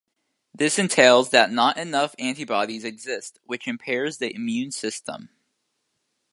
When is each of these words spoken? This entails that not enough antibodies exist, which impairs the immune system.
This 0.51 0.79
entails 0.79 1.29
that 1.29 1.51
not 1.51 1.77
enough 1.77 2.15
antibodies 2.17 2.83
exist, 2.83 3.37
which 3.45 3.67
impairs 3.67 4.17
the 4.17 4.33
immune 4.33 4.71
system. 4.71 5.29